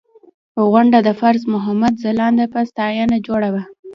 غونډه 0.71 0.99
د 1.07 1.09
فیض 1.19 1.41
محمد 1.53 1.93
ځلاند 2.03 2.39
په 2.53 2.59
ستاینه 2.69 3.17
جوړه 3.27 3.49
وه. 3.53 3.63